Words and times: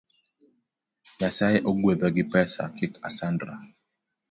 Nyasae 1.17 1.57
ogwedha 1.69 2.07
gi 2.15 2.23
pesa 2.31 2.63
kik 2.75 2.93
asandra 3.07 3.53